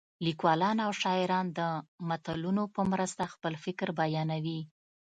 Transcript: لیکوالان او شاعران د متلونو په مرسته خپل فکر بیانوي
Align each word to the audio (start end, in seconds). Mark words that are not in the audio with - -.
لیکوالان 0.25 0.77
او 0.85 0.91
شاعران 1.01 1.47
د 1.57 1.59
متلونو 2.09 2.63
په 2.75 2.81
مرسته 2.91 3.23
خپل 3.33 3.53
فکر 3.63 3.87
بیانوي 3.99 4.61